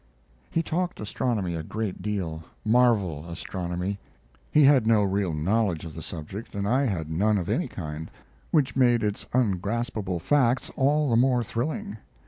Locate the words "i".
6.67-6.85